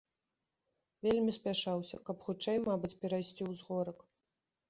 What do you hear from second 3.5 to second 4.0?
ўзгорак.